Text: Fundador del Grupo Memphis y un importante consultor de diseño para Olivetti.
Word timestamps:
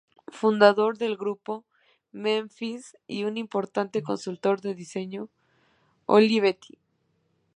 Fundador 0.31 0.97
del 0.97 1.15
Grupo 1.15 1.63
Memphis 2.11 2.97
y 3.05 3.25
un 3.25 3.37
importante 3.37 4.01
consultor 4.01 4.59
de 4.59 4.73
diseño 4.73 5.27
para 6.07 6.17
Olivetti. 6.17 6.79